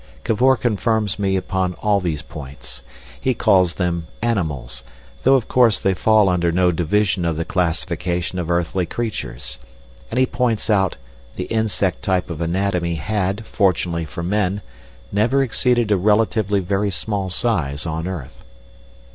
[0.23, 2.81] Cavor confirms me upon all these points.
[3.21, 4.83] He calls them "animals,"
[5.21, 9.59] though of course they fall under no division of the classification of earthly creatures,
[10.09, 10.97] and he points out
[11.35, 14.63] "the insect type of anatomy had, fortunately for men,
[15.11, 18.43] never exceeded a relatively very small size on earth."